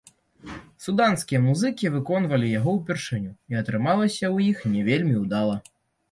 Суданскія 0.83 1.39
музыкі 1.47 1.91
выконвалі 1.95 2.47
яго 2.59 2.73
ўпершыню 2.77 3.31
і 3.55 3.59
атрымалася 3.59 4.25
ў 4.35 4.49
іх 4.53 4.57
не 4.77 4.81
вельмі 4.89 5.15
ўдала. 5.25 5.55